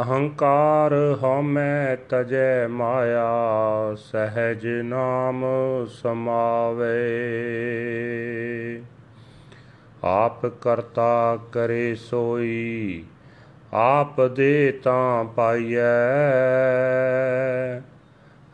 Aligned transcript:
ਅਹੰਕਾਰ 0.00 1.16
ਹਉਮੈ 1.22 1.96
ਤਜੈ 1.96 2.68
ਮਾਇਆ, 2.68 3.30
ਸਹਿਜ 3.96 4.66
ਨਾਮ 4.66 5.44
ਸਮਾਵੇ। 5.88 7.08
ਆਪ 10.04 10.46
ਕਰਤਾ 10.46 11.38
ਕਰੇ 11.52 11.94
ਸੋਈ, 11.94 13.04
ਆਪ 13.72 14.26
ਦੇ 14.26 14.80
ਤਾਂ 14.84 15.24
ਪਾਈਐ। 15.24 15.78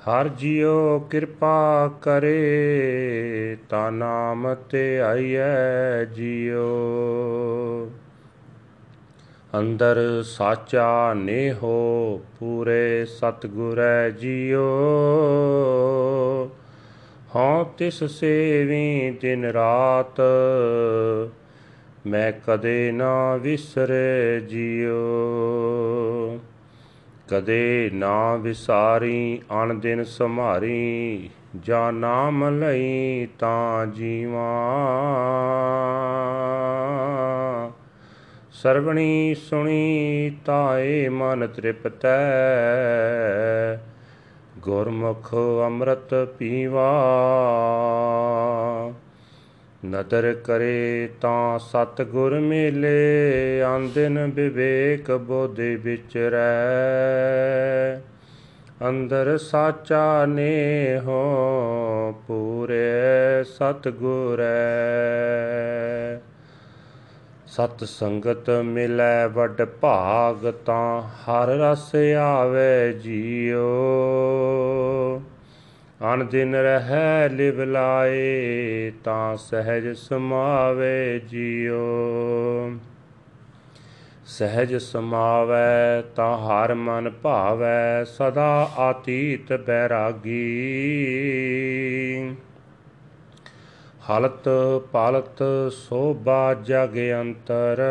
ਹਰ 0.04 0.28
ਜਿਉ 0.28 0.98
ਕਿਰਪਾ 0.98 1.90
ਕਰੇ, 2.02 3.56
ਤਾ 3.68 3.90
ਨਾਮ 3.90 4.54
ਤੇ 4.70 5.00
ਆਈਐ 5.00 6.04
ਜਿਉ। 6.04 7.90
ਅੰਦਰ 9.58 10.22
ਸਾਚਾ 10.26 11.14
ਨੇਹੋ, 11.14 12.20
ਪੂਰੇ 12.40 13.04
ਸਤਗੁਰੈ 13.04 14.10
ਜਿਉ। 14.10 14.64
ਹਾਂ 17.36 17.64
ਤਿਸ 17.78 18.04
ਸੇਵੀ 18.04 19.10
ਦਿਨ 19.10 19.44
ਰਾਤ, 19.44 20.20
ਮੈਂ 22.06 22.32
ਕਦੇ 22.46 22.92
ਨਾ 22.92 23.36
ਵਿਸਰੇ 23.36 24.40
ਜਿਉ 24.40 26.38
ਕਦੇ 27.28 27.90
ਨਾ 27.94 28.36
ਵਿਸਾਰੀ, 28.36 29.42
ਅਣ 29.62 29.74
ਦਿਨ 29.74 30.04
ਸੰਭਾਰੀ, 30.04 31.30
ਜਾਂ 31.60 31.92
ਨਾਮ 31.92 32.60
ਲਈ 32.60 33.28
ਤਾਂ 33.38 33.86
ਜੀਵਾਂ। 33.86 34.40
ਸਰਵਣੀ 38.52 39.34
ਸੁਣੀ 39.34 40.36
ਤਾਏ 40.44 41.08
ਮਨ 41.08 41.46
ਤ੍ਰਿਪਤੈ 41.46 42.18
ਗੁਰਮੁਖ 44.64 45.34
ਅੰਮ੍ਰਿਤ 45.66 46.14
ਪੀਵਾ। 46.38 46.92
ਨਦਰ 49.86 50.36
ਕਰੇ 50.44 51.08
ਤਾਂ 51.20 51.58
ਸਤ 51.58 52.02
ਗੁਰ 52.02 52.38
ਮੇਲੇ, 52.40 53.62
ਆਂਦਨ 53.62 54.30
ਵਿਵੇਕ 54.34 55.12
ਬੋਧਿ 55.12 55.76
ਵਿਚਰੈ 55.76 56.40
ਅੰਦਰ 58.88 59.38
ਸਾਚਾ 59.38 60.26
ਨੇ 60.26 61.00
ਹੋ 61.04 62.22
ਪੂਰੇ 62.26 63.44
ਸਤ 63.44 63.88
ਗੁਰੈ 63.88 64.44
ਸਤ 67.56 67.84
ਸੰਗਤ 67.84 68.48
ਮਿਲੈ 68.64 69.26
ਵੱਡ 69.26 69.62
ਭਾਗ 69.80 70.50
ਤਾਂ 70.66 71.02
ਹਰ 71.02 71.48
ਰਸ 71.48 71.94
ਆਵੇ 72.20 72.92
ਜੀਉ 72.92 73.60
ਅਨ 76.12 76.26
ਦਿਨ 76.26 76.54
ਰਹਿ 76.54 77.28
ਲਿਵ 77.28 77.62
ਲਾਏ 77.62 78.92
ਤਾਂ 79.04 79.36
ਸਹਿਜ 79.36 79.88
ਸਮਾਵੇ 79.96 81.20
ਜੀਉ 81.28 82.70
ਸਹਿਜ 84.26 84.76
ਸਮਾਵੈ 84.76 86.02
ਤਾਂ 86.16 86.36
ਹਰ 86.38 86.74
ਮਨ 86.74 87.10
ਭਾਵੈ 87.10 88.04
ਸਦਾ 88.04 88.70
ਆਤੀਤ 88.78 89.52
ਬੈਰਾਗੀ। 89.52 90.40
ਹਲਤ 94.10 94.48
ਪਾਲਤ 94.92 95.42
ਸੋਭਾ 95.72 96.54
ਜਗ 96.54 96.98
ਅੰਤਰ। 97.20 97.82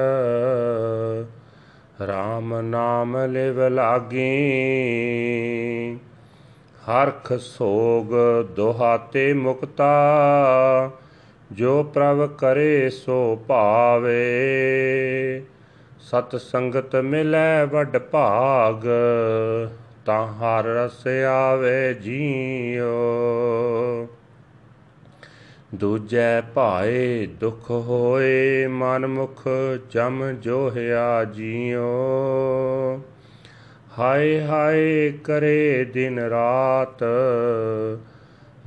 RAM 2.01 2.61
ਨਾਮ 2.61 3.17
ਲਿਵ 3.25 3.67
ਲਾਗੀ। 3.67 4.39
ਹਰਖ 6.89 7.33
ਸੋਗ 7.33 8.13
ਦੁਹਾਤੇ 8.55 9.33
ਮੁਕਤਾ। 9.33 9.93
ਜੋ 11.51 11.83
ਪ੍ਰਭ 11.83 12.29
ਕਰੇ 12.29 12.89
ਸੋ 12.89 13.45
ਭਾਵੇ। 13.47 14.33
ਸਤ 15.99 16.35
ਸੰਗਤ 16.35 16.95
ਮਿਲੈ 16.95 17.65
ਵੱਡ 17.65 17.97
ਭਾਗ। 17.97 18.87
ਤਾਂ 20.05 20.27
ਹਰ 20.27 20.63
ਰਸ 20.63 21.07
ਆਵੇ 21.29 21.93
ਜੀਉ। 21.93 22.85
ਦੂਜੈ 25.73 26.41
ਭਾਏ 26.41 27.25
ਦੁਖ 27.25 27.71
ਹੋਏ 27.71 28.67
ਮਨ 28.67 29.07
ਮੁਖ 29.07 29.43
ਜਮ 29.89 30.31
ਜੋਹਿਆ 30.31 31.23
ਜੀਉ 31.23 31.81
ਹਾਏ 33.99 34.41
ਹਾਏ 34.41 35.13
ਕਰੇ 35.23 35.91
ਦਿਨ 35.93 36.19
ਰਾਤ, 36.19 37.03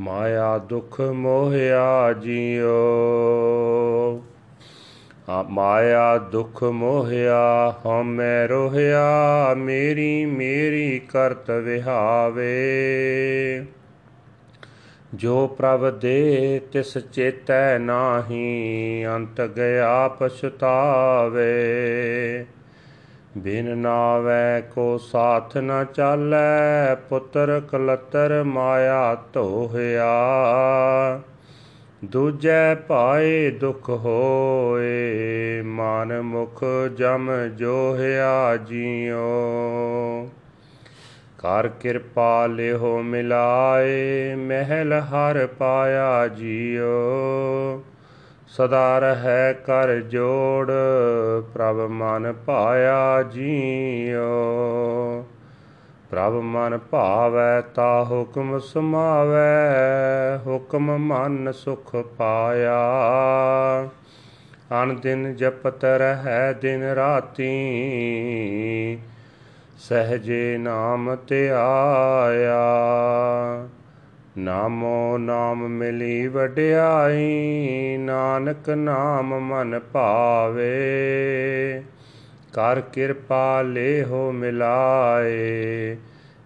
ਮਾਇਆ 0.00 0.58
ਦੁਖ 0.58 1.00
ਮੋਹਿਆ 1.00 2.12
ਜੀਉ 2.12 4.22
ਆ 5.28 5.42
ਮਾਇਆ 5.42 6.18
ਦੁਖ 6.18 6.64
ਮੋਹਿਆ, 6.64 7.74
ਹਉਮੈ 7.86 8.46
ਰੋਹਿਆ, 8.46 9.54
ਮੇਰੀ 9.56 10.24
ਮੇਰੀ 10.24 10.98
ਕਰਤ 10.98 11.50
ਵਿਹਾਵੇ। 11.50 12.56
ਜੋ 15.14 15.46
ਪ੍ਰਭ 15.46 15.90
ਦੇ 15.90 16.60
ਤਿਸ 16.72 16.98
ਚੇਤੈ 16.98 17.78
ਨਾਹੀ, 17.78 19.06
ਅੰਤ 19.06 19.40
ਗਿਆ 19.40 20.08
ਪਛਤਾਵੇ 20.08 21.46
ਬਿਨ 23.36 23.78
ਨਾਵੈ 23.78 24.60
ਕੋ 24.60 24.98
ਸਾਥ 24.98 25.56
ਨ 25.56 25.84
ਚਾਲੈ, 25.94 26.94
ਪੁੱਤਰ 26.94 27.62
ਕਲਤਰ 27.70 28.42
ਮਾਇਆ 28.42 29.16
ਧੋਹਿਆ। 29.32 31.20
ਦੂਜੈ 32.04 32.74
ਪਾਏ 32.74 33.50
ਦੁਖ 33.50 33.88
ਹੋਏ, 33.90 35.62
ਮਨ 35.62 36.20
ਮੁਖ 36.22 36.64
ਜਮ 36.96 37.30
ਜੋਹਿਆ 37.56 38.56
ਜੀਉ 38.56 40.28
ਕਰ 41.38 41.68
ਕਿਰਪਾ 41.68 42.46
ਲਿਹੋ 42.46 43.02
ਮਿਲਾਏ, 43.02 44.34
ਮਹਿਲ 44.34 44.92
ਹਰ 44.92 45.46
ਪਾਇਆ 45.46 46.28
ਜੀਉ 46.28 47.82
ਸਦਾ 48.48 48.98
ਰਹਿ 48.98 49.54
ਕਰ 49.66 50.00
ਜੋੜ, 50.00 50.72
ਪ੍ਰਭ 51.54 51.76
ਮਨ 51.76 52.32
ਪਾਇਆ 52.32 53.22
ਜੀਉ 53.22 55.24
ਪ੍ਰਭ 56.10 56.32
ਮਨ 56.32 56.78
ਭਾਵੈ 56.78 57.60
ਤਾ 57.60 58.04
ਹੁਕਮ 58.04 58.58
ਸਮਾਵੈ, 58.58 60.40
ਹੁਕਮ 60.46 60.98
ਮਨ 60.98 61.52
ਸੁਖ 61.52 61.96
ਪਾਇਆ। 61.96 62.80
ਅਨ 64.82 64.96
ਦਿਨ 64.96 65.34
ਜਪਤ 65.34 65.84
ਰਹਿ 65.84 66.54
ਦਿਨ 66.60 66.82
ਰਾਤੀ 66.82 67.50
ਸਹਜੇ 69.76 70.58
ਨਾਮ 70.58 71.16
ਤੇ 71.28 71.50
ਆਇਆ। 71.50 72.56
ਨਾਮੋ 74.38 75.18
ਨਾਮ 75.18 75.68
ਮਿਲੀ 75.68 76.26
ਵਡਿਆਈ, 76.26 77.96
ਨਾਨਕ 77.96 78.70
ਨਾਮ 78.70 79.40
ਮਨ 79.40 79.80
ਭਾਵੇ। 79.92 80.74
ਕਰ 82.52 82.80
ਕਿਰਪਾ 82.80 83.62
ਲੇਹੋ 83.62 84.32
ਮਿਲਾਏ, 84.32 85.96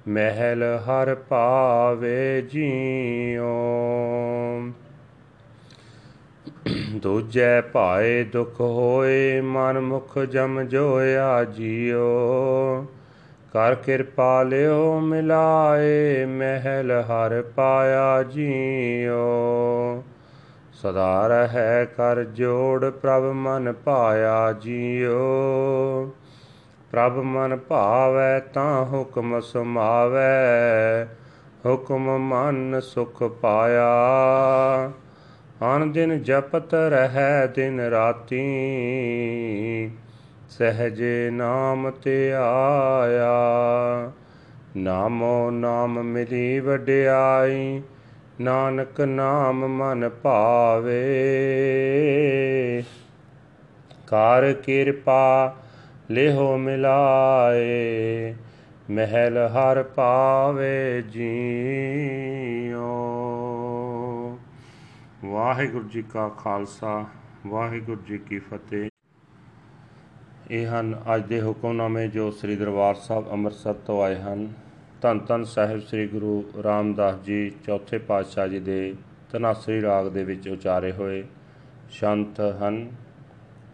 ਮਹਿਲ 0.09 0.63
ਹਰ 0.63 1.15
ਭਾਵੇ 1.15 2.43
ਜੀਉ। 2.43 3.47
ਦੂਜੈ 6.95 7.61
ਭਾਏ 7.61 8.25
ਦੁਖ 8.25 8.61
ਹੋਏ, 8.61 9.41
ਮਨ 9.41 9.81
ਮੁਖ 9.81 10.19
ਜਮ 10.19 10.63
ਜੋਇਆ 10.63 11.45
ਜੀਉ। 11.45 12.85
ਕਰ 13.53 13.75
ਕਿਰਪਾ 13.75 14.43
ਲਿਓ, 14.43 15.01
ਮਿਲਾਏ 15.01 16.25
ਮਹਿਲ 16.25 16.93
ਹਰ 16.93 17.43
ਪਾਇਆ 17.43 18.23
ਜੀਉ 18.23 20.03
ਸਦਾ 20.73 21.27
ਰਹਿ 21.27 21.87
ਕਰ 21.97 22.25
ਜੋੜ, 22.25 22.91
ਪ੍ਰਭ 22.91 23.23
ਮਨ 23.23 23.73
ਪਾਇਆ 23.73 24.53
ਜੀਉ 24.53 26.11
ਪ੍ਰਭ 26.91 27.13
ਮਨ 27.13 27.57
ਭਾਵੈ 27.57 28.41
ਤਾਂ 28.41 28.85
ਹੁਕਮ 28.85 29.41
ਸਮਾਵੈ, 29.41 31.07
ਹੁਕਮ 31.67 32.19
ਮਨ 32.19 32.81
ਸੁਖ 32.81 33.23
ਪਾਇਆ। 33.23 33.91
ਅਨ 35.63 35.93
ਦਿਨ 35.93 36.23
ਜਪਤ 36.23 36.75
ਰਹਿ 36.75 37.49
ਦਿਨ 37.55 37.81
ਰਾਤੀ 37.81 38.41
ਸਹਜੇ 40.51 41.31
ਨਾਮ 41.31 41.91
ਤੇ 41.91 42.33
ਆਇਆ। 42.33 43.31
ਨਾਮੋ 44.77 45.51
ਨਾਮ 45.51 46.03
ਮਿਲੀ 46.03 46.61
ਵਡਿਆਈ, 46.61 47.83
ਨਾਨਕ 48.41 49.01
ਨਾਮ 49.01 49.67
ਮਨ 49.69 50.09
ਭਾਵੇ। 50.09 51.03
ਕਰ 54.07 54.53
ਕਿਰਪਾ 54.53 55.57
ਲਿਹੋ 56.11 56.57
ਮਿਲਾਏ, 56.57 58.35
ਮਹਿਲ 58.91 59.39
ਹਰ 59.39 59.83
ਪਾਵੇ 59.83 61.03
ਜੀਉ। 61.03 62.79
ਵਾਹਿਗੁਰੂ 65.25 65.89
ਜੀ 65.89 66.03
ਕਾ 66.03 66.29
ਖਾਲਸਾ, 66.29 67.05
ਵਾਹਿਗੁਰੂ 67.47 68.01
ਜੀ 68.01 68.19
ਕੀ 68.19 68.39
ਫਤਿਹ। 68.39 68.91
ਇਹ 70.51 70.67
ਹਨ 70.67 70.97
ਅੱਜ 71.15 71.23
ਦੇ 71.23 71.41
ਹੁਕਮਨਾਮੇ 71.43 72.09
ਜੋ 72.09 72.31
ਸ੍ਰੀ 72.31 72.57
ਦਰਬਾਰ 72.57 72.95
ਸਾਹਿਬ 72.95 73.31
ਅੰਮ੍ਰਿਤਸਰ 73.31 73.75
ਤੋਂ 73.75 74.03
ਆਏ 74.03 74.17
ਹਨ। 74.17 74.49
ਧੰਨ 75.03 75.19
ਧੰਨ 75.19 75.45
ਸਾਹਿਬ 75.45 75.81
ਸ੍ਰੀ 75.81 76.07
ਗੁਰੂ 76.09 76.45
ਰਾਮਦਾਸ 76.63 77.15
ਜੀ 77.25 77.53
ਚੌਥੇ 77.67 77.99
ਪਾਤਸ਼ਾਹ 77.99 78.49
ਜੀ 78.49 78.59
ਦੇ 78.59 78.95
ਤਨਾਸਰੀ 79.33 79.83
ਰਾਗ 79.83 80.07
ਦੇ 80.07 80.25
ਵਿੱਚ 80.25 80.49
ਉਚਾਰੇ 80.49 80.93
ਹੋਏ 80.93 81.25
ਸ਼ੰਤ 81.91 82.41
ਹਨ 82.41 82.91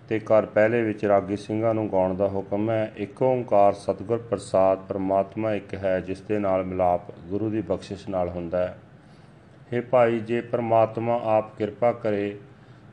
ਤੇ 0.09 0.19
ਘਰ 0.19 0.47
ਪਹਿਲੇ 0.47 0.83
ਵਿੱਚ 0.83 1.05
ਰਾਗੀ 1.05 1.37
ਸਿੰਘਾਂ 1.37 1.75
ਨੂੰ 1.75 1.93
ਗਾਉਣ 1.93 2.15
ਦਾ 2.15 2.29
ਹੁਕਮ 2.29 2.71
ਹੈ। 2.71 2.93
ਇੱਕ 2.97 3.23
ਓੰਕਾਰ 3.23 3.73
ਸਤਿਗੁਰ 3.73 4.19
ਪ੍ਰਸਾਦ 4.19 4.79
ਪਰਮਾਤਮਾ 4.79 5.55
ਇੱਕ 5.55 5.75
ਹੈ 5.75 6.01
ਜਿਸ 6.01 6.21
ਦੇ 6.21 6.39
ਨਾਲ 6.39 6.65
ਮਿਲਾਪ 6.65 7.11
ਗੁਰੂ 7.11 7.51
ਦੀ 7.51 7.61
ਬਖਸ਼ਿਸ਼ 7.61 8.09
ਨਾਲ 8.09 8.29
ਹੁੰਦਾ 8.29 8.67
ਹੈ। 8.67 8.79
हे 9.73 9.85
ਭਾਈ, 9.91 10.19
ਜੇ 10.19 10.41
ਪਰਮਾਤਮਾ 10.41 11.21
ਆਪ 11.25 11.57
ਕਿਰਪਾ 11.59 11.93
ਕਰੇ 11.93 12.39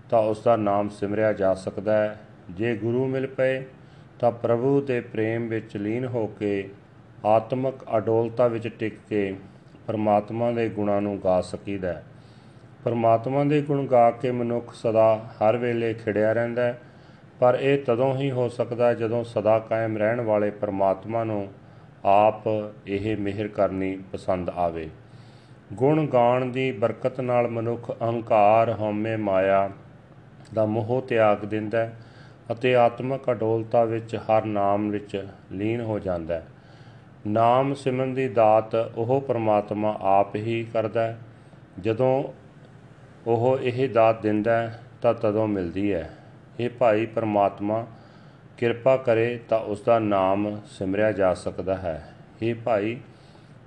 ਤਾਂ 0.09 0.19
ਉਸ 0.19 0.43
ਦਾ 0.43 0.55
ਨਾਮ 0.55 0.89
ਸਿਮਰਿਆ 0.89 1.33
ਜਾ 1.33 1.53
ਸਕਦਾ 1.53 2.03
ਹੈ। 2.03 2.19
ਜੇ 2.49 2.75
ਗੁਰੂ 2.75 3.07
ਮਿਲ 3.07 3.27
ਪਏ, 3.27 3.63
ਤਾਂ 4.19 4.31
ਪ੍ਰਭੂ 4.31 4.81
ਦੇ 4.81 5.01
ਪ੍ਰੇਮ 5.01 5.47
ਵਿੱਚ 5.47 5.77
ਲੀਨ 5.77 6.05
ਹੋ 6.05 6.27
ਕੇ 6.27 6.69
ਆਤਮਿਕ 7.25 7.75
ਅਡੋਲਤਾ 7.97 8.47
ਵਿੱਚ 8.47 8.67
ਟਿਕ 8.67 8.93
ਕੇ 9.09 9.35
ਪਰਮਾਤਮਾ 9.87 10.51
ਦੇ 10.51 10.69
ਗੁਣਾਂ 10.69 11.01
ਨੂੰ 11.01 11.19
ਗਾ 11.23 11.41
ਸਕੀਦਾ 11.41 11.93
ਹੈ। 11.93 12.03
ਪਰਮਾਤਮਾ 12.85 13.43
ਦੇ 13.43 13.61
ਗੁਣ 13.61 13.87
ਗਾ 13.87 14.11
ਕੇ 14.11 14.31
ਮਨੁੱਖ 14.31 14.73
ਸਦਾ 14.73 15.29
ਹਰ 15.33 15.57
ਵੇਲੇ 15.57 15.93
ਖਿੜਿਆ 15.93 16.33
ਰਹਿੰਦਾ 16.33 16.63
ਹੈ। 16.63 16.81
ਪਰ 17.39 17.57
ਇਹ 17.61 17.83
ਤਦੋਂ 17.85 18.15
ਹੀ 18.15 18.31
ਹੋ 18.31 18.49
ਸਕਦਾ 18.49 18.87
ਹੈ 18.87 18.93
ਜਦੋਂ 18.93 19.23
ਸਦਾ 19.23 19.59
ਕਾਇਮ 19.59 19.97
ਰਹਿਣ 19.97 20.21
ਵਾਲੇ 20.21 20.51
ਪਰਮਾਤਮਾ 20.51 21.23
ਨੂੰ 21.23 21.47
ਆਪ 22.05 22.41
ਇਹ 22.87 23.17
ਮਿਹਰ 23.17 23.47
ਕਰਨੀ 23.47 23.99
ਪਸੰਦ 24.11 24.49
ਆਵੇ। 24.49 24.89
ਗੁਣ 25.73 26.07
ਗਾਣ 26.07 26.45
ਦੀ 26.45 26.71
ਬਰਕਤ 26.71 27.21
ਨਾਲ 27.21 27.47
ਮਨੁੱਖ 27.47 27.91
ਅਹੰਕਾਰ, 28.01 28.73
ਹਉਮੈ, 28.73 29.17
ਮਾਇਆ 29.17 29.69
ਦਾ 30.53 30.65
ਮੋਹ 30.65 31.05
ਤਿਆਗ 31.07 31.45
ਦਿੰਦਾ 31.45 31.77
ਹੈ। 31.77 31.97
ਅਤੇ 32.51 32.75
ਆਤਮਿਕ 32.75 33.31
ਅਡੋਲਤਾ 33.31 33.85
ਵਿੱਚ 33.85 34.15
ਹਰ 34.15 34.45
ਨਾਮ 34.45 34.89
ਵਿੱਚ 34.89 35.27
ਲੀਨ 35.51 35.81
ਹੋ 35.81 35.99
ਜਾਂਦਾ 35.99 36.35
ਹੈ। 36.35 36.47
ਨਾਮ 37.27 37.73
ਸਿਮਰਨ 37.73 38.13
ਦੀ 38.13 38.27
ਦਾਤ 38.27 38.75
ਉਹ 38.75 39.21
ਪਰਮਾਤਮਾ 39.21 39.97
ਆਪ 40.01 40.35
ਹੀ 40.35 40.67
ਕਰਦਾ 40.73 41.07
ਹੈ। 41.07 41.19
ਜਦੋਂ 41.79 42.23
ਉਹ 43.27 43.57
ਇਹ 43.61 43.89
ਦਾਤ 43.89 44.21
ਦਿੰਦਾ 44.21 44.57
ਹੈ, 44.57 44.81
ਤਾਂ 45.01 45.13
ਤਦੋਂ 45.13 45.47
ਮਿਲਦੀ 45.47 45.93
ਹੈ। 45.93 46.09
ਇਹ 46.59 46.69
ਭਾਈ 46.69 47.05
ਪਰਮਾਤਮਾ, 47.05 47.87
ਕਿਰਪਾ 48.57 48.97
ਕਰੇ 48.97 49.39
ਤਾਂ 49.49 49.59
ਉਸ 49.59 49.81
ਦਾ 49.81 49.99
ਨਾਮ 49.99 50.61
ਸਿਮਰਿਆ 50.65 51.11
ਜਾ 51.11 51.33
ਸਕਦਾ 51.33 51.75
ਹੈ। 51.75 52.13
ਇਹ 52.41 52.55
ਭਾਈ, 52.55 52.99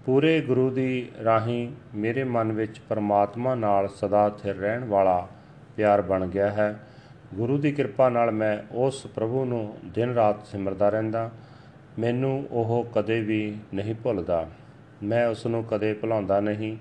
ਪੂਰੇ 0.04 0.40
ਗੁਰੂ 0.40 0.70
ਦੀ 0.70 1.10
ਰਾਹੀਂ 1.24 1.72
ਮੇਰੇ 1.94 2.24
ਮਨ 2.24 2.52
ਵਿੱਚ 2.52 2.80
ਪਰਮਾਤਮਾ 2.88 3.54
ਨਾਲ 3.54 3.88
ਸਦਾ 3.88 4.30
ਸਥਿਰ 4.30 4.56
ਰਹਿਣ 4.56 4.84
ਵਾਲਾ 4.84 5.28
ਪਿਆਰ 5.76 6.02
ਬਣ 6.02 6.26
ਗਿਆ 6.26 6.50
ਹੈ। 6.50 6.80
ਗੁਰੂ 7.34 7.58
ਦੀ 7.58 7.72
ਕਿਰਪਾ 7.72 8.08
ਨਾਲ 8.08 8.30
ਮੈਂ 8.30 8.58
ਉਸ 8.72 9.06
ਪ੍ਰਭੂ 9.06 9.44
ਨੂੰ 9.44 9.78
ਦਿਨ 9.84 10.14
ਰਾਤ 10.14 10.46
ਸਿਮਰਦਾ 10.46 10.88
ਰਹਿੰਦਾ। 10.88 11.30
ਮੈਨੂੰ 11.98 12.46
ਉਹ 12.50 12.86
ਕਦੇ 12.94 13.20
ਵੀ 13.20 13.56
ਨਹੀਂ 13.74 13.94
ਭੁੱਲਦਾ। 13.94 14.48
ਮੈਂ 15.02 15.26
ਉਸ 15.26 15.46
ਨੂੰ 15.46 15.64
ਕਦੇ 15.64 15.94
ਭੁਲਾਉਂਦਾ 15.94 16.40
ਨਹੀਂ। 16.40 16.76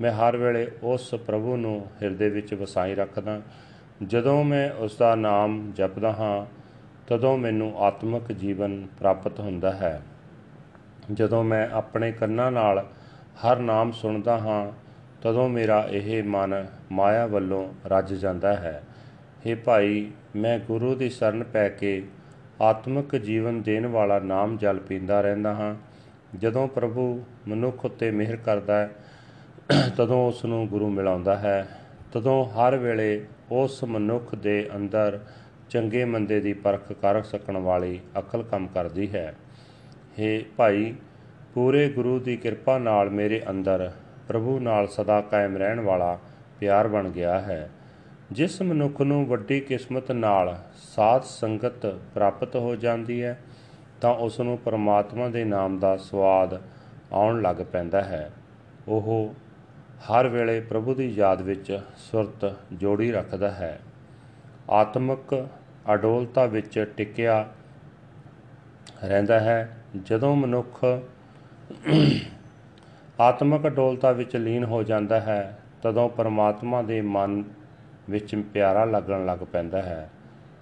ਮੈਂ 0.00 0.12
ਹਰ 0.12 0.36
ਵੇਲੇ 0.36 0.70
ਉਸ 0.82 1.14
ਪ੍ਰਭੂ 1.14 1.56
ਨੂੰ 1.56 1.86
ਹਿਰਦੇ 2.02 2.28
ਵਿੱਚ 2.28 2.54
ਵਸਾਈ 2.54 2.94
ਰੱਖਦਾ। 2.94 3.40
ਜਦੋਂ 4.06 4.44
ਮੈਂ 4.44 4.70
ਉਸ 4.70 4.96
ਦਾ 4.96 5.14
ਨਾਮ 5.14 5.72
ਜਪਦਾ 5.76 6.12
ਹਾਂ, 6.12 6.46
ਤਦੋਂ 7.06 7.38
ਮੈਨੂੰ 7.38 7.78
ਆਤਮਿਕ 7.78 8.32
ਜੀਵਨ 8.32 8.86
ਪ੍ਰਾਪਤ 8.98 9.40
ਹੁੰਦਾ 9.40 9.72
ਹੈ। 9.72 10.02
ਜਦੋਂ 11.12 11.44
ਮੈਂ 11.44 11.68
ਆਪਣੇ 11.72 12.12
ਕੰਨਾਂ 12.12 12.52
ਨਾਲ 12.52 12.86
ਹਰ 13.16 13.56
ਨਾਮ 13.56 13.92
ਸੁਣਦਾ 13.92 14.38
ਹਾਂ, 14.38 14.72
ਤਦੋਂ 15.22 15.48
ਮੇਰਾ 15.48 15.88
ਇਹ 15.90 16.22
ਮਨ 16.24 16.66
ਮਾਇਆ 16.92 17.26
ਵੱਲੋਂ 17.26 17.72
ਰੱਜ 17.86 18.14
ਜਾਂਦਾ 18.14 18.56
ਹੈ। 18.56 18.82
हे 19.46 19.58
ਭਾਈ, 19.64 20.10
ਮੈਂ 20.36 20.58
ਗੁਰੂ 20.58 20.94
ਦੀ 20.94 21.10
ਸ਼ਰਨ 21.10 21.42
ਪੈ 21.42 21.68
ਕੇ 21.68 22.02
ਆਤਮਿਕ 22.62 23.16
ਜੀਵਨ 23.16 23.62
ਦੇਣ 23.62 23.86
ਵਾਲਾ 23.86 24.18
ਨਾਮ 24.18 24.56
ਜਲ 24.56 24.78
ਪੀਂਦਾ 24.78 25.20
ਰਹਿੰਦਾ 25.20 25.54
ਹਾਂ। 25.54 25.74
ਜਦੋਂ 26.38 26.68
ਪ੍ਰਭੂ 26.68 27.24
ਮਨੁੱਖ 27.48 27.84
ਉੱਤੇ 27.84 28.10
ਮਿਹਰ 28.10 28.36
ਕਰਦਾ 28.36 28.78
ਹੈ, 28.78 28.90
ਤਦੋਂ 29.96 30.28
ਉਸ 30.28 30.44
ਨੂੰ 30.44 30.68
ਗੁਰੂ 30.68 30.88
ਮਿਲਾਉਂਦਾ 30.90 31.36
ਹੈ। 31.36 31.68
ਤਦੋਂ 32.12 32.44
ਹਰ 32.44 32.76
ਵੇਲੇ 32.76 33.26
ਉਸ 33.50 33.84
ਮਨੁੱਖ 33.84 34.34
ਦੇ 34.34 34.70
ਅੰਦਰ 34.76 35.20
ਚੰਗੇ 35.70 36.04
ਮੰਦੇ 36.04 36.40
ਦੀ 36.40 36.52
ਪਰਖ 36.52 36.92
ਕਰ 36.92 37.22
ਸਕਣ 37.22 37.56
ਵਾਲੀ 37.56 38.00
ਅਕਲ 38.18 38.42
ਕੰਮ 38.42 38.66
ਕਰਦੀ 38.66 39.14
ਹੈ। 39.14 39.34
हे 40.20 40.44
ਭਾਈ, 40.56 40.94
ਪੂਰੇ 41.54 41.88
ਗੁਰੂ 41.88 42.18
ਦੀ 42.18 42.36
ਕਿਰਪਾ 42.36 42.78
ਨਾਲ 42.78 43.10
ਮੇਰੇ 43.10 43.42
ਅੰਦਰ 43.50 43.92
ਪ੍ਰਭੂ 44.28 44.58
ਨਾਲ 44.58 44.88
ਸਦਾ 44.88 45.20
ਕਾਇਮ 45.20 45.56
ਰਹਿਣ 45.56 45.80
ਵਾਲਾ 45.80 46.18
ਪਿਆਰ 46.60 46.88
ਬਣ 46.88 47.08
ਗਿਆ 47.08 47.40
ਹੈ। 47.40 47.70
ਜਿਸ 48.32 48.62
ਮਨੁੱਖ 48.62 49.00
ਨੂੰ 49.00 49.26
ਵੱਡੀ 49.26 49.60
ਕਿਸਮਤ 49.60 50.12
ਨਾਲ 50.12 50.58
ਸਾਧ 50.74 51.22
ਸੰਗਤ 51.22 51.86
ਪ੍ਰਾਪਤ 51.86 52.56
ਹੋ 52.56 52.76
ਜਾਂਦੀ 52.76 53.22
ਹੈ, 53.22 53.38
ਤਾਂ 54.00 54.14
ਉਸ 54.14 54.40
ਨੂੰ 54.40 54.58
ਪਰਮਾਤਮਾ 54.58 55.28
ਦੇ 55.28 55.44
ਨਾਮ 55.44 55.78
ਦਾ 55.78 55.96
ਸਵਾਦ 55.96 56.62
ਆਉਣ 57.12 57.42
ਲੱਗ 57.42 57.56
ਪੈਂਦਾ 57.56 58.00
ਹੈ। 58.02 58.32
ਉਹ 58.88 59.34
ਹਰ 60.00 60.28
ਵੇਲੇ 60.28 60.60
ਪ੍ਰਭੂ 60.60 60.94
ਦੀ 60.94 61.08
ਯਾਦ 61.08 61.42
ਵਿੱਚ 61.42 61.80
ਸੁਰਤ 61.96 62.56
ਜੋੜੀ 62.72 63.12
ਰੱਖਦਾ 63.12 63.50
ਹੈ। 63.50 63.80
ਆਤਮਿਕ 64.70 65.46
ਅਡੋਲਤਾ 65.94 66.46
ਵਿੱਚ 66.46 66.94
ਟਿਕਿਆ 66.96 67.48
ਰਹਿੰਦਾ 69.04 69.40
ਹੈ। 69.40 69.76
ਜਦੋਂ 70.04 70.36
ਮਨੁੱਖ 70.36 70.84
ਆਤਮਿਕ 73.20 73.66
ਅਡੋਲਤਾ 73.66 74.12
ਵਿੱਚ 74.12 74.36
ਲੀਨ 74.36 74.64
ਹੋ 74.64 74.82
ਜਾਂਦਾ 74.82 75.20
ਹੈ, 75.20 75.58
ਤਦੋਂ 75.82 76.08
ਪਰਮਾਤਮਾ 76.08 76.82
ਦੇ 76.82 77.00
ਮਨ 77.00 77.44
ਵਿੱਚ 78.10 78.42
ਪਿਆਰਾ 78.54 78.84
ਲੱਗਣ 78.84 79.26
ਲੱਗ 79.26 79.38
ਪੈਂਦਾ 79.38 79.82
ਹੈ। 79.82 80.10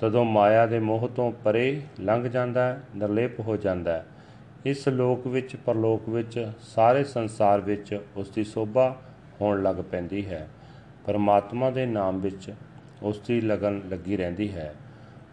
ਤਦੋਂ 0.00 0.24
ਮਾਇਆ 0.24 0.66
ਦੇ 0.66 0.78
ਮੋਹ 0.78 1.08
ਤੋਂ 1.08 1.32
ਪਰੇ 1.32 1.82
ਲੰਘ 2.00 2.28
ਜਾਂਦਾ 2.28 2.66
ਹੈ, 2.66 2.82
ਨਿਰਲੇਪ 2.96 3.40
ਹੋ 3.40 3.56
ਜਾਂਦਾ 3.56 3.92
ਹੈ। 3.92 4.06
ਇਸ 4.66 4.88
ਲੋਕ 4.88 5.26
ਵਿੱਚ, 5.26 5.56
ਪਰਲੋਕ 5.56 6.08
ਵਿੱਚ, 6.08 6.52
ਸਾਰੇ 6.60 7.04
ਸੰਸਾਰ 7.04 7.60
ਵਿੱਚ 7.60 8.00
ਉਸ 8.16 8.30
ਦੀ 8.30 8.44
ਸੋਭਾ 8.44 8.96
ਹੋਣ 9.40 9.62
ਲੱਗ 9.62 9.76
ਪੈਂਦੀ 9.76 10.26
ਹੈ। 10.26 10.48
ਪਰਮਾਤਮਾ 11.06 11.70
ਦੇ 11.70 11.86
ਨਾਮ 11.86 12.20
ਵਿੱਚ 12.20 12.54
ਉਸ 13.02 13.20
ਦੀ 13.20 13.40
ਲਗਨ 13.40 13.80
ਲੱਗੀ 13.88 14.16
ਰਹਿੰਦੀ 14.16 14.52
ਹੈ। 14.52 14.74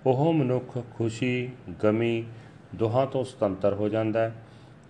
ਉਹ 0.06 0.34
ਮਨੁੱਖ 0.34 0.78
ਖੁਸ਼ੀ, 0.98 1.50
ਗਮੀ, 1.84 2.26
ਦੋਹਾਂ 2.76 3.08
ਤੋਂ 3.08 3.24
ਸੁਤੰਤਰ 3.24 3.74
ਹੋ 3.74 3.90
ਜਾਂਦਾ 3.90 4.20
ਹੈ। 4.20 4.36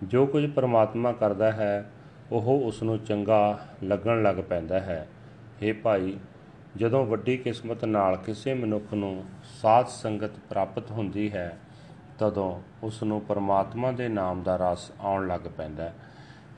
ਜੋ 0.02 0.26
ਕੁਝ 0.26 0.50
ਪਰਮਾਤਮਾ 0.50 1.12
ਕਰਦਾ 1.12 1.52
ਹੈ, 1.52 1.90
ਉਹ 2.32 2.60
ਉਸ 2.66 2.82
ਨੂੰ 2.82 2.98
ਚੰਗਾ 2.98 3.58
ਲੱਗਣ 3.84 4.22
ਲੱਗ 4.22 4.36
ਪੈਂਦਾ 4.36 4.80
ਹੈ। 4.80 5.08
हे 5.62 5.76
ਭਾਈ 5.82 6.16
ਜਦੋਂ 6.76 7.06
ਵੱਡੀ 7.06 7.36
ਕਿਸਮਤ 7.36 7.84
ਨਾਲ 7.84 8.16
ਕਿਸੇ 8.16 8.54
ਮਨੁੱਖ 8.54 8.94
ਨੂੰ 8.94 9.24
ਸਾਧ 9.62 9.86
ਸੰਗਤ 9.86 10.30
ਪ੍ਰਾਪਤ 10.48 10.90
ਹੁੰਦੀ 10.90 11.32
ਹੈ, 11.32 11.58
ਤਦੋਂ 12.18 12.60
ਉਸ 12.82 13.02
ਨੂੰ 13.02 13.20
ਪਰਮਾਤਮਾ 13.20 13.92
ਦੇ 13.92 14.08
ਨਾਮ 14.08 14.42
ਦਾ 14.42 14.56
ਰਸ 14.56 14.92
ਆਉਣ 15.00 15.26
ਲੱਗ 15.28 15.40
ਪੈਂਦਾ 15.40 15.84
ਹੈ। 15.84 15.94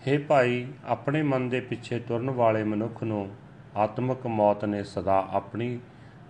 ਹੇ 0.06 0.18
ਭਾਈ, 0.18 0.66
ਆਪਣੇ 0.84 1.22
ਮਨ 1.22 1.48
ਦੇ 1.48 1.60
ਪਿੱਛੇ 1.60 1.98
ਤੁਰਨ 1.98 2.30
ਵਾਲੇ 2.30 2.64
ਮਨੁੱਖ 2.64 3.02
ਨੂੰ 3.02 3.30
ਆਤਮਿਕ 3.76 4.26
ਮੌਤ 4.26 4.64
ਨੇ 4.64 4.82
ਸਦਾ 4.82 5.26
ਆਪਣੀ 5.30 5.78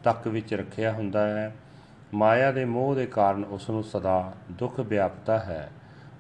ਤੱਕ 0.04 0.28
ਵਿੱਚ 0.28 0.54
ਰੱਖਿਆ 0.54 0.92
ਹੁੰਦਾ 0.92 1.26
ਹੈ। 1.28 1.56
ਮਾਇਆ 2.14 2.52
ਦੇ 2.52 2.64
ਮੋਹ 2.64 2.94
ਦੇ 2.94 3.06
ਕਾਰਨ 3.06 3.44
ਉਸ 3.44 3.70
ਨੂੰ 3.70 3.84
ਸਦਾ 3.84 4.32
ਦੁੱਖ 4.50 4.80
ਵਿਆਪਤਾ 4.80 5.38
ਹੈ। 5.38 5.70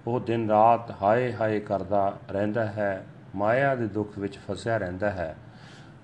ਉਹ 0.06 0.20
ਦਿਨ 0.20 0.48
ਰਾਤ 0.48 1.02
ਹਾਏ 1.02 1.32
ਹਾਏ 1.32 1.60
ਕਰਦਾ 1.60 2.18
ਰਹਿੰਦਾ 2.30 2.66
ਹੈ, 2.66 3.06
ਮਾਇਆ 3.34 3.74
ਦੇ 3.74 3.86
ਦੁੱਖ 3.86 4.18
ਵਿੱਚ 4.18 4.38
ਫਸਿਆ 4.38 4.76
ਰਹਿੰਦਾ 4.76 5.10
ਹੈ। 5.10 5.36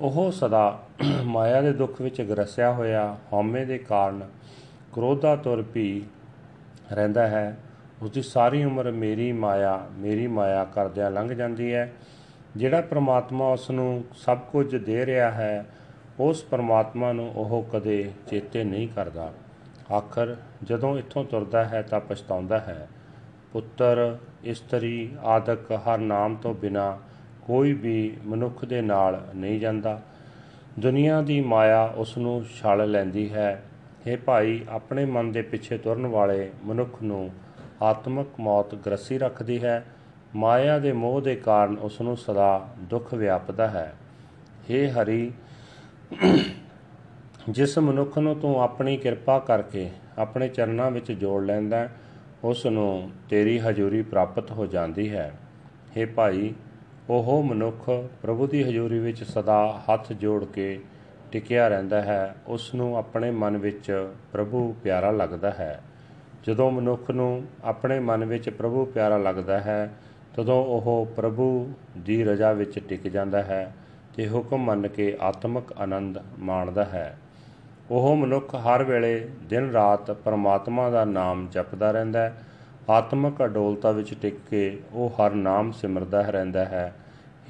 ਉਹ 0.00 0.33
ਸਦਾ 0.33 0.83
ਮਾਇਆ 1.25 1.61
ਦੇ 1.61 1.73
ਦੁੱਖ 1.73 2.00
ਵਿੱਚ 2.00 2.23
ਗਰਸਿਆ 2.23 2.73
ਹੋਇਆ, 2.73 3.16
ਹਉਮੈ 3.33 3.64
ਦੇ 3.64 3.78
ਕਾਰਨ 3.78 4.28
ਕ੍ਰੋਧਾ 4.92 5.37
ਤੁਰ 5.37 5.62
ਪੀ 5.62 6.02
ਰਹਿੰਦਾ 6.92 7.26
ਹੈ। 7.26 7.57
ਉਸ 8.02 8.11
ਦੀ 8.11 8.23
ਸਾਰੀ 8.23 8.64
ਉਮਰ 8.64 8.90
ਮੇਰੀ 8.90 9.33
ਮਾਇਆ 9.33 9.87
ਮੇਰੀ 9.92 10.26
ਮਾਇਆ 10.26 10.64
ਕਰਦਿਆਂ 10.64 11.11
ਲੰਘ 11.11 11.28
ਜਾਂਦੀ 11.28 11.75
ਹੈ। 11.75 11.92
ਜਿਹੜਾ 12.57 12.80
ਪ੍ਰਮਾਤਮਾ 12.80 13.52
ਉਸ 13.52 13.71
ਨੂੰ 13.71 14.04
ਸਭ 14.14 14.38
ਕੁਝ 14.38 14.76
ਦੇ 14.76 15.07
ਰਿਹਾ 15.07 15.30
ਹੈ, 15.30 15.66
ਉਸ 16.21 16.45
ਪ੍ਰਮਾਤਮਾ 16.45 17.12
ਨੂੰ 17.12 17.33
ਉਹ 17.33 17.66
ਕਦੇ 17.73 18.12
ਚੇਤੇ 18.30 18.64
ਨਹੀਂ 18.64 18.88
ਕਰਦਾ। 18.88 19.33
ਆਖਰ, 19.92 20.37
ਜਦੋਂ 20.64 20.99
ਇੱਥੋਂ 20.99 21.25
ਤੁਰਦਾ 21.25 21.64
ਹੈ 21.64 21.83
ਤਾਂ 21.83 22.00
ਪਛਤਾਉਂਦਾ 22.00 22.59
ਹੈ। 22.59 22.88
ਪੁੱਤਰ, 23.52 24.16
ਇਸਤਰੀ, 24.45 25.11
ਆਦਿਕ 25.23 25.73
ਹਰ 25.73 25.99
ਨਾਮ 25.99 26.35
ਤੋਂ 26.35 26.54
ਬਿਨਾ 26.54 26.99
ਕੋਈ 27.47 27.73
ਵੀ 27.73 28.16
ਮਨੁੱਖ 28.25 28.64
ਦੇ 28.64 28.82
ਨਾਲ 28.82 29.28
ਨਹੀਂ 29.37 29.61
ਜਾਂਦਾ। 29.61 30.00
ਦੁਨੀਆ 30.78 31.23
ਦੀ 31.23 31.40
ਮਾਇਆ 31.40 31.85
ਉਸ 31.85 32.18
ਨੂੰ 32.18 32.44
ਛਲ 32.44 32.90
ਲੈਂਦੀ 32.90 33.32
ਹੈ। 33.32 33.62
ਇਹ 34.06 34.18
ਭਾਈ, 34.18 34.64
ਆਪਣੇ 34.68 35.04
ਮਨ 35.04 35.32
ਦੇ 35.32 35.42
ਪਿੱਛੇ 35.42 35.78
ਤੁਰਨ 35.78 36.06
ਵਾਲੇ 36.06 36.50
ਮਨੁੱਖ 36.64 37.02
ਨੂੰ 37.02 37.30
ਆਤਮਿਕ 37.82 38.28
ਮੌਤ 38.40 38.75
ਗ੍ਰਸੀ 38.75 39.18
ਰੱਖਦੀ 39.18 39.64
ਹੈ। 39.64 39.85
ਮਾਇਆ 40.37 40.78
ਦੇ 40.78 40.92
ਮੋਹ 40.92 41.20
ਦੇ 41.20 41.37
ਕਾਰਨ 41.37 41.78
ਉਸ 41.78 42.00
ਨੂੰ 42.00 42.16
ਸਦਾ 42.16 42.68
ਦੁੱਖ 42.78 43.14
ਵਿਆਪਦਾ 43.14 43.68
ਹੈ। 43.68 43.94
हे 44.70 44.90
ਹਰੀ, 44.90 45.32
ਜਿਸ 47.50 47.78
ਮਨੁੱਖ 47.78 48.18
ਨੂੰ 48.18 48.37
ਤੂੰ 48.37 48.62
ਆਪਣੀ 48.62 48.97
ਕਿਰਪਾ 48.97 49.38
ਕਰਕੇ 49.38 49.90
ਆਪਣੇ 50.18 50.49
ਚਰਨਾਂ 50.49 50.90
ਵਿੱਚ 50.90 51.12
ਜੋੜ 51.12 51.44
ਲੈਂਦਾ 51.44 51.88
ਉਸ 52.44 52.66
ਨੂੰ 52.66 53.11
ਤੇਰੀ 53.28 53.59
ਹਜ਼ੂਰੀ 53.59 54.02
ਪ੍ਰਾਪਤ 54.02 54.50
ਹੋ 54.50 54.66
ਜਾਂਦੀ 54.66 55.11
ਹੈ। 55.11 55.32
हे 55.97 56.09
ਭਾਈ 56.16 56.54
ਉਹ 57.11 57.43
ਮਨੁੱਖ 57.43 57.90
ਪ੍ਰਭੂ 58.23 58.47
ਦੀ 58.47 58.62
ਹਜ਼ੂਰੀ 58.62 58.99
ਵਿੱਚ 58.99 59.23
ਸਦਾ 59.25 59.81
ਹੱਥ 59.87 60.12
ਜੋੜ 60.12 60.45
ਕੇ 60.45 60.81
ਟਿਕਿਆ 61.33 61.69
ਰਹਿੰਦਾ 61.69 62.02
ਹੈ 62.02 62.35
ਉਸ 62.47 62.75
ਨੂੰ 62.75 62.97
ਆਪਣੇ 62.97 63.31
ਮਨ 63.31 63.57
ਵਿੱਚ 63.57 64.09
ਪ੍ਰਭੂ 64.33 64.75
ਪਿਆਰਾ 64.83 65.11
ਲੱਗਦਾ 65.11 65.50
ਹੈ। 65.50 65.81
ਜਦੋਂ 66.45 66.71
ਮਨੁੱਖ 66.71 67.11
ਨੂੰ 67.11 67.43
ਆਪਣੇ 67.64 67.99
ਮਨ 68.00 68.25
ਵਿੱਚ 68.25 68.50
ਪ੍ਰਭੂ 68.50 68.85
ਪਿਆਰਾ 68.85 69.17
ਲੱਗਦਾ 69.17 69.61
ਹੈ, 69.61 69.90
ਤਦੋਂ 70.35 70.64
ਉਹ 70.64 71.09
ਪ੍ਰਭੂ 71.17 71.73
ਦੀ 71.99 72.25
ਰਜ਼ਾ 72.25 72.52
ਵਿੱਚ 72.52 72.79
ਟਿਕ 72.79 73.09
ਜਾਂਦਾ 73.09 73.43
ਹੈ 73.43 73.75
ਤੇ 74.17 74.29
ਹੁਕਮ 74.29 74.64
ਮੰਨ 74.64 74.88
ਕੇ 74.88 75.17
ਆਤਮਿਕ 75.21 75.73
ਆਨੰਦ 75.73 76.19
ਮਾਣਦਾ 76.38 76.85
ਹੈ। 76.85 77.19
ਉਹ 77.90 78.17
ਮਨੁੱਖ 78.17 78.55
ਹਰ 78.55 78.85
ਵੇਲੇ 78.85 79.29
ਦਿਨ 79.45 79.71
ਰਾਤ 79.71 80.11
ਪਰਮਾਤਮਾ 80.11 80.90
ਦਾ 80.90 81.05
ਨਾਮ 81.05 81.49
ਜਪਦਾ 81.52 81.90
ਰਹਿੰਦਾ 81.90 82.21
ਹੈ, 82.21 82.37
ਆਤਮਿਕ 82.90 83.45
ਅਡੋਲਤਾ 83.45 83.90
ਵਿੱਚ 83.90 84.14
ਟਿਕ 84.23 84.35
ਕੇ 84.50 84.79
ਉਹ 84.93 85.11
ਹਰ 85.11 85.31
ਨਾਮ 85.31 85.73
ਸਿਮਰਦਾ 85.73 86.21
ਰਹਿੰਦਾ 86.21 86.64
ਹੈ। 86.64 86.93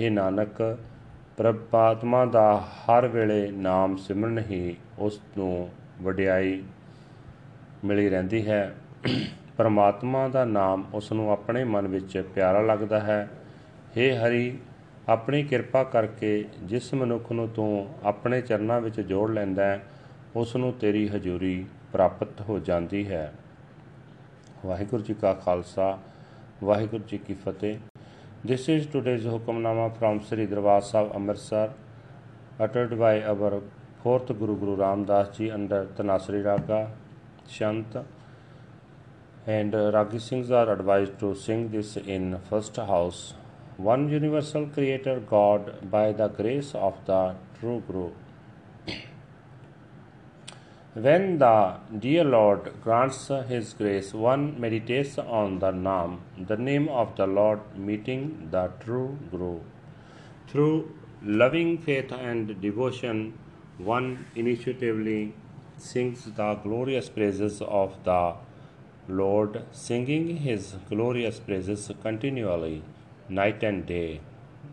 हे 0.01 0.13
ਨਾਨਕ 0.13 0.79
ਪਰਮਾਤਮਾ 1.37 2.25
ਦਾ 2.27 2.57
ਹਰ 2.57 3.07
ਵੇਲੇ 3.07 3.51
ਨਾਮ 3.51 3.97
ਸਿਮਰਨ 3.97 4.39
ਹੀ 4.39 4.77
ਉਸ 4.99 5.21
ਨੂੰ 5.39 5.71
ਵਡਿਆਈ 6.03 6.63
ਮਿਲੀ 7.85 8.09
ਰਹਿੰਦੀ 8.09 8.47
ਹੈ। 8.49 8.75
ਪਰਮਾਤਮਾ 9.57 10.29
ਦਾ 10.29 10.45
ਨਾਮ 10.45 10.85
ਉਸ 10.95 11.13
ਨੂੰ 11.13 11.31
ਆਪਣੇ 11.31 11.65
ਮਨ 11.65 11.89
ਵਿੱਚ 11.89 12.25
ਪਿਆਰਾ 12.35 12.61
ਲੱਗਦਾ 12.61 13.01
ਹੈ। 13.01 13.31
हे 13.99 14.17
ਹਰੀ, 14.17 14.59
ਆਪਣੀ 15.09 15.43
ਕਿਰਪਾ 15.43 15.85
ਕਰਕੇ 15.85 16.45
ਜਿਸ 16.63 16.95
ਮਨੁੱਖ 16.95 17.33
ਨੂੰ 17.33 17.49
ਤੂੰ 17.49 17.89
ਆਪਣੇ 18.05 18.41
ਚਰਨਾਂ 18.41 18.81
ਵਿੱਚ 18.81 19.01
ਜੋੜ 19.01 19.31
ਲੈਂਦਾ 19.31 19.65
ਹੈ, 19.65 19.83
ਉਸ 20.37 20.57
ਨੂੰ 20.57 20.73
ਤੇਰੀ 20.73 21.09
ਹਜ਼ੂਰੀ 21.09 21.67
ਪ੍ਰਾਪਤ 21.93 22.41
ਹੋ 22.41 22.59
ਜਾਂਦੀ 22.59 23.09
ਹੈ। 23.09 23.33
ਵਾਹਿਗੁਰੂ 24.67 25.03
ਜੀ 25.03 25.15
ਕਾ 25.15 25.35
ਖਾਲਸਾ, 25.35 25.99
ਵਾਹਿਗੁਰੂ 26.65 27.05
ਜੀ 27.09 27.19
ਕੀ 27.19 27.35
ਫਤਿਹ। 27.35 27.79
This 28.43 28.71
is 28.71 28.87
today's 28.87 29.25
Hukamnama 29.25 29.99
from 29.99 30.25
Sri 30.25 30.47
Darbar 30.47 30.81
Sahib 30.81 31.15
Amritsar 31.15 31.75
uttered 32.59 32.99
by 32.99 33.23
our 33.23 33.61
fourth 34.03 34.29
Guru 34.29 34.57
Guru 34.57 34.77
Ram 34.77 35.05
Das 35.05 35.37
Ji 35.37 35.51
under 35.51 35.85
Tanasri 35.95 36.43
Raga 36.43 36.91
Shant 37.47 37.99
and 39.47 39.75
Ragi 39.75 40.17
Singhs 40.17 40.51
are 40.51 40.73
advised 40.73 41.19
to 41.19 41.35
sing 41.35 41.69
this 41.71 41.99
in 41.99 42.39
first 42.49 42.77
house. 42.77 43.35
One 43.77 44.09
universal 44.09 44.69
creator 44.69 45.21
God 45.21 45.91
by 45.91 46.13
the 46.13 46.29
grace 46.29 46.75
of 46.75 46.97
the 47.05 47.35
true 47.59 47.83
Guru. 47.87 48.13
When 50.93 51.39
the 51.39 51.77
dear 52.01 52.25
Lord 52.25 52.73
grants 52.83 53.29
His 53.47 53.75
grace, 53.75 54.13
one 54.13 54.61
meditates 54.61 55.19
on 55.19 55.61
the 55.61 55.71
Naam, 55.71 56.19
the 56.37 56.57
name 56.57 56.89
of 56.89 57.15
the 57.15 57.29
Lord, 57.29 57.61
meeting 57.77 58.49
the 58.51 58.73
true 58.81 59.17
Guru. 59.31 59.61
Through 60.49 60.93
loving 61.23 61.79
faith 61.79 62.11
and 62.11 62.61
devotion, 62.61 63.39
one 63.79 64.27
initiatively 64.35 65.33
sings 65.79 66.25
the 66.25 66.55
glorious 66.57 67.09
praises 67.09 67.63
of 67.63 67.95
the 68.03 68.35
Lord, 69.07 69.63
singing 69.71 70.39
His 70.39 70.75
glorious 70.89 71.39
praises 71.39 71.89
continually, 72.03 72.83
night 73.29 73.63
and 73.63 73.87
day. 73.87 74.23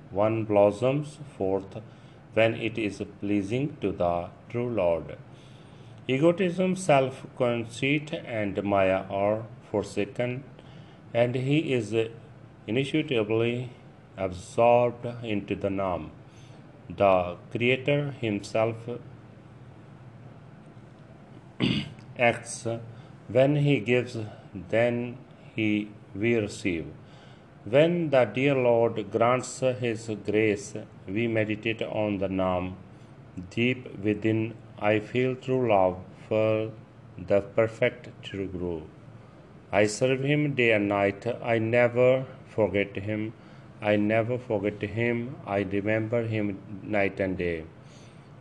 One 0.09 0.45
blossoms 0.45 1.19
forth 1.37 1.77
when 2.33 2.55
it 2.55 2.79
is 2.79 3.03
pleasing 3.21 3.77
to 3.81 3.91
the 3.91 4.29
true 4.49 4.67
Lord. 4.67 5.15
Egotism, 6.07 6.75
self 6.75 7.25
conceit, 7.37 8.13
and 8.13 8.63
Maya 8.63 9.03
are 9.09 9.43
forsaken, 9.71 10.43
and 11.13 11.35
he 11.35 11.73
is 11.73 11.93
initiatively 12.65 13.69
absorbed 14.17 15.05
into 15.23 15.55
the 15.55 15.69
Nam. 15.69 16.11
The 16.89 17.35
Creator 17.51 18.15
Himself 18.21 18.77
acts 22.17 22.65
when 23.27 23.57
He 23.57 23.79
gives, 23.79 24.17
then 24.69 25.17
He 25.55 25.89
we 26.15 26.35
receive. 26.35 26.85
When 27.65 28.09
the 28.09 28.23
dear 28.23 28.55
Lord 28.55 29.11
grants 29.11 29.59
His 29.59 30.09
grace, 30.25 30.73
we 31.07 31.27
meditate 31.27 31.81
on 31.81 32.19
the 32.19 32.29
Nam. 32.29 32.77
Deep 33.49 33.99
within, 34.01 34.55
I 34.79 34.99
feel 34.99 35.35
true 35.35 35.67
love 35.67 35.97
for 36.27 36.71
the 37.17 37.41
perfect 37.41 38.09
true 38.21 38.45
Guru. 38.45 38.83
I 39.71 39.87
serve 39.87 40.23
Him 40.23 40.53
day 40.53 40.71
and 40.71 40.87
night. 40.87 41.25
I 41.43 41.57
never 41.57 42.25
forget 42.49 42.95
Him. 42.95 43.33
I 43.81 43.95
never 43.95 44.37
forget 44.37 44.79
Him. 44.81 45.35
I 45.47 45.61
remember 45.61 46.27
Him 46.27 46.59
night 46.83 47.19
and 47.19 47.35
day. 47.37 47.65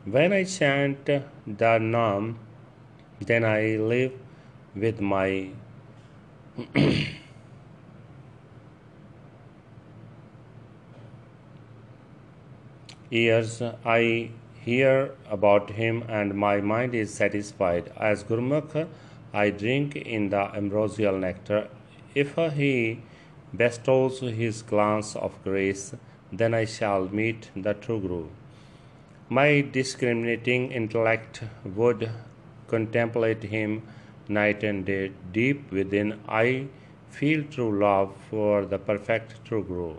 When 0.05 0.35
I 0.35 0.45
chant 0.45 1.07
the 1.07 1.78
Nam, 1.78 2.38
then 3.21 3.45
I 3.45 3.76
live 3.76 4.12
with 4.75 5.00
my 5.00 5.49
ears. 13.11 13.62
I 13.85 14.31
hear 14.66 15.12
about 15.30 15.70
him 15.80 16.04
and 16.08 16.35
my 16.35 16.61
mind 16.61 16.94
is 16.94 17.14
satisfied. 17.14 17.92
As 17.96 18.25
Gurmukh, 18.25 18.88
I 19.32 19.50
drink 19.50 19.94
in 19.96 20.30
the 20.30 20.44
ambrosial 20.61 21.18
nectar. 21.18 21.68
If 22.14 22.35
he 22.54 23.02
bestows 23.54 24.20
his 24.20 24.62
glance 24.62 25.14
of 25.14 25.42
grace, 25.44 25.94
then 26.32 26.52
I 26.54 26.64
shall 26.64 27.08
meet 27.08 27.50
the 27.54 27.75
true 27.75 28.00
Guru. 28.00 28.25
My 29.28 29.61
discriminating 29.61 30.73
intellect 30.73 31.42
would 31.64 32.11
contemplate 32.66 33.44
him 33.44 33.82
night 34.28 34.64
and 34.64 34.85
day. 34.85 35.12
Deep 35.32 35.70
within, 35.70 36.18
I 36.28 36.66
feel 37.08 37.44
true 37.44 37.78
love 37.78 38.14
for 38.30 38.66
the 38.66 38.78
perfect 38.78 39.44
true 39.44 39.62
Guru. 39.62 39.94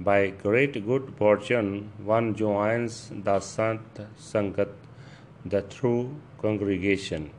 By 0.00 0.28
great 0.30 0.86
good 0.86 1.14
fortune, 1.16 1.90
one 2.04 2.36
joins 2.36 3.10
the 3.12 3.40
Sant 3.40 3.98
Sangat, 4.16 4.68
the 5.44 5.62
true 5.62 6.14
congregation. 6.40 7.30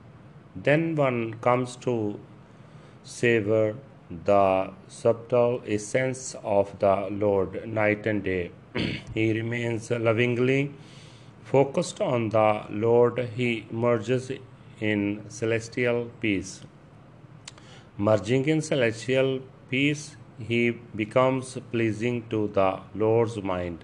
Then 0.55 0.95
one 0.95 1.35
comes 1.35 1.77
to 1.77 2.19
savor 3.03 3.75
the 4.25 4.71
subtle 4.89 5.61
essence 5.65 6.35
of 6.43 6.77
the 6.79 7.07
Lord 7.09 7.65
night 7.65 8.05
and 8.05 8.23
day. 8.23 8.51
he 9.13 9.31
remains 9.31 9.89
lovingly 9.91 10.73
focused 11.43 12.01
on 12.01 12.29
the 12.29 12.65
Lord. 12.69 13.29
He 13.37 13.67
merges 13.71 14.31
in 14.81 15.23
celestial 15.29 16.11
peace. 16.19 16.61
Merging 17.97 18.47
in 18.47 18.61
celestial 18.61 19.39
peace, 19.69 20.17
he 20.39 20.71
becomes 20.71 21.57
pleasing 21.71 22.27
to 22.29 22.47
the 22.47 22.79
Lord's 22.95 23.41
mind. 23.41 23.83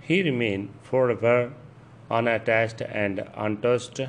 He 0.00 0.22
remains 0.22 0.70
forever 0.82 1.52
unattached 2.10 2.82
and 2.82 3.24
untouched. 3.34 4.00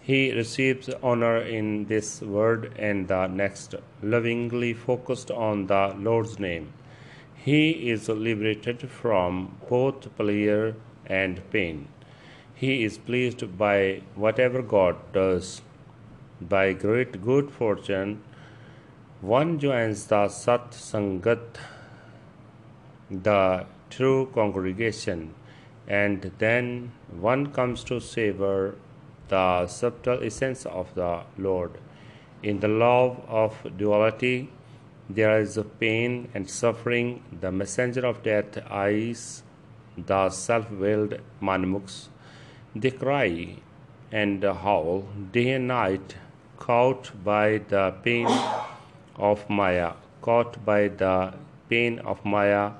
He 0.00 0.32
receives 0.32 0.88
honor 1.02 1.36
in 1.38 1.86
this 1.86 2.20
world 2.20 2.70
and 2.76 3.06
the 3.06 3.26
next, 3.26 3.74
lovingly 4.02 4.72
focused 4.74 5.30
on 5.30 5.66
the 5.66 5.94
Lord's 5.98 6.38
name. 6.38 6.72
He 7.34 7.90
is 7.90 8.08
liberated 8.08 8.90
from 8.90 9.56
both 9.68 10.14
pleasure 10.16 10.74
and 11.06 11.48
pain. 11.50 11.88
He 12.54 12.84
is 12.84 12.98
pleased 12.98 13.56
by 13.56 14.02
whatever 14.14 14.62
God 14.62 14.96
does. 15.12 15.62
By 16.40 16.72
great 16.72 17.22
good 17.22 17.50
fortune, 17.50 18.22
one 19.20 19.58
joins 19.58 20.06
the 20.06 20.28
Sat 20.28 20.70
Sangat, 20.70 21.58
the 23.10 23.66
true 23.90 24.30
congregation, 24.32 25.34
and 25.86 26.32
then 26.38 26.92
one 27.10 27.52
comes 27.52 27.84
to 27.84 28.00
savor 28.00 28.76
the 29.28 29.66
subtle 29.66 30.22
essence 30.22 30.64
of 30.64 30.94
the 30.94 31.20
Lord. 31.36 31.72
In 32.42 32.60
the 32.60 32.68
love 32.68 33.20
of 33.28 33.54
duality, 33.76 34.48
there 35.10 35.38
is 35.38 35.58
pain 35.78 36.28
and 36.32 36.48
suffering. 36.48 37.22
The 37.40 37.52
messenger 37.52 38.06
of 38.06 38.22
death 38.22 38.56
eyes 38.70 39.42
the 39.98 40.30
self 40.30 40.70
willed 40.70 41.20
manmukhs. 41.42 42.08
They 42.74 42.92
cry 42.92 43.56
and 44.10 44.42
howl 44.42 45.08
day 45.30 45.50
and 45.50 45.68
night 45.68 46.16
caught 46.58 47.10
by 47.22 47.58
the 47.58 47.94
pain 48.02 48.28
of 49.20 49.48
Maya, 49.48 49.92
caught 50.22 50.64
by 50.64 50.88
the 50.88 51.34
pain 51.68 51.98
of 52.00 52.24
Maya 52.24 52.72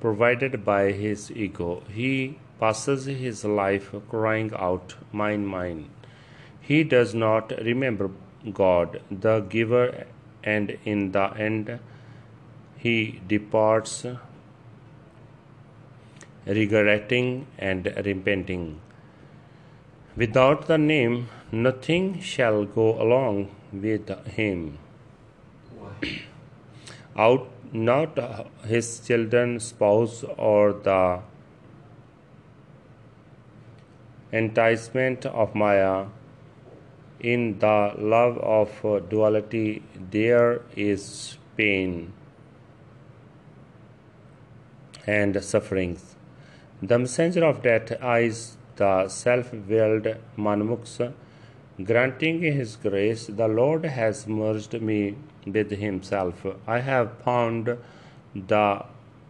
provided 0.00 0.64
by 0.64 0.92
his 0.92 1.30
ego. 1.32 1.82
He 1.92 2.38
passes 2.60 3.06
his 3.06 3.44
life 3.44 3.94
crying 4.08 4.52
out, 4.54 4.94
Mine, 5.12 5.46
mine. 5.46 5.90
He 6.60 6.84
does 6.84 7.14
not 7.14 7.52
remember 7.64 8.10
God, 8.52 9.00
the 9.10 9.40
giver, 9.40 10.06
and 10.44 10.78
in 10.84 11.12
the 11.12 11.26
end 11.36 11.78
he 12.76 13.20
departs 13.26 14.06
regretting 16.46 17.46
and 17.58 17.92
repenting. 18.04 18.80
Without 20.16 20.66
the 20.66 20.78
name, 20.78 21.28
nothing 21.50 22.20
shall 22.20 22.64
go 22.64 23.00
along 23.02 23.50
with 23.72 24.08
him. 24.26 24.78
Out 27.16 27.48
not 27.72 28.18
his 28.64 29.00
children, 29.00 29.60
spouse, 29.60 30.24
or 30.36 30.72
the 30.72 31.20
enticement 34.32 35.26
of 35.26 35.54
Maya. 35.54 36.06
In 37.20 37.58
the 37.58 37.94
love 37.96 38.36
of 38.38 39.08
duality, 39.08 39.82
there 40.10 40.60
is 40.76 41.38
pain 41.56 42.12
and 45.06 45.42
sufferings. 45.42 46.14
The 46.82 46.98
messenger 46.98 47.44
of 47.44 47.62
death 47.62 47.92
eyes 48.02 48.56
the 48.76 49.08
self 49.08 49.52
willed 49.52 50.08
Manmukhs. 50.36 51.12
Granting 51.82 52.42
His 52.42 52.76
grace, 52.76 53.26
the 53.26 53.48
Lord 53.48 53.84
has 53.84 54.26
merged 54.26 54.80
me 54.80 55.16
with 55.46 55.70
Himself. 55.70 56.44
I 56.66 56.80
have 56.80 57.18
found 57.22 57.78
the 58.34 58.84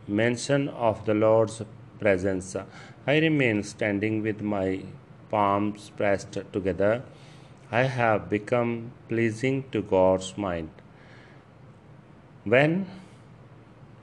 mention 0.09 0.69
of 0.69 1.05
the 1.07 1.15
Lord's 1.15 1.63
presence. 2.01 2.57
I 3.07 3.19
remain 3.19 3.63
standing 3.63 4.23
with 4.23 4.41
my 4.41 4.83
palms 5.31 5.91
pressed 5.97 6.39
together. 6.53 7.03
I 7.71 7.83
have 7.83 8.31
become 8.31 8.93
pleasing 9.09 9.65
to 9.73 9.83
God's 9.83 10.37
mind. 10.37 10.71
When 12.45 12.87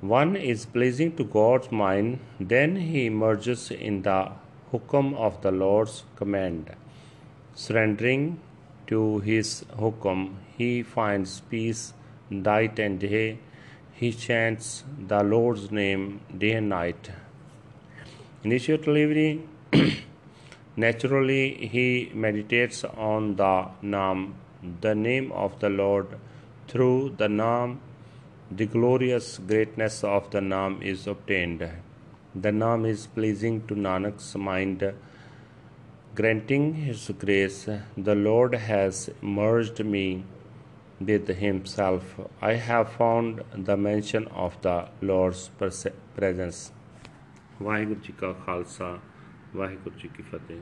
one 0.02 0.36
is 0.36 0.66
pleasing 0.66 1.16
to 1.16 1.24
God's 1.24 1.72
mind, 1.72 2.20
then 2.40 2.76
he 2.76 3.10
merges 3.10 3.72
in 3.72 4.02
the 4.02 4.32
hukum 4.72 5.16
of 5.16 5.42
the 5.42 5.52
Lord's 5.52 6.04
command. 6.18 6.76
Surrendering 7.56 8.40
to 8.88 9.20
his 9.20 9.64
hukum, 9.80 10.36
he 10.58 10.84
finds 10.84 11.40
peace 11.42 11.94
night 12.30 12.80
and 12.80 13.00
day. 13.00 13.40
He 13.94 14.12
chants 14.12 14.84
the 15.08 15.24
Lord's 15.24 15.72
name 15.72 16.22
day 16.38 16.54
and 16.54 16.70
night. 16.70 17.12
Initially, 18.44 19.48
naturally, 20.76 21.68
he 21.68 22.12
meditates 22.14 22.84
on 22.84 23.36
the 23.36 23.68
Naam, 23.84 24.34
the 24.82 24.96
name 24.96 25.32
of 25.32 25.60
the 25.60 25.70
Lord. 25.70 26.18
Through 26.68 27.16
the 27.18 27.28
Naam, 27.28 27.78
the 28.52 28.66
glorious 28.66 29.38
greatness 29.38 30.04
of 30.04 30.30
the 30.32 30.40
Naam 30.40 30.82
is 30.82 31.08
obtained. 31.08 31.70
The 32.36 32.50
Naam 32.50 32.88
is 32.88 33.08
pleasing 33.08 33.66
to 33.68 33.76
Nanak's 33.76 34.36
mind. 34.36 34.94
Granting 36.16 36.74
His 36.74 37.12
grace, 37.18 37.70
the 37.96 38.16
Lord 38.16 38.56
has 38.56 39.10
merged 39.22 39.84
me 39.86 40.26
with 41.01 41.29
Himself. 41.41 42.17
I 42.43 42.55
have 42.69 42.89
found 42.93 43.43
the 43.69 43.77
mention 43.77 44.27
of 44.47 44.57
the 44.63 44.77
Lord's 45.03 45.49
presence. 46.17 46.73
Waheguru 47.63 48.01
ji 48.01 48.13
ਕਾ 48.19 48.33
ਖਾਲਸਾ 48.47 48.99
ਵਾਹਿਗੁਰੂ 49.57 49.99
ਜੀ 49.99 50.09
ਕੀ 50.09 50.23
ਫਤਿਹ 50.23 50.61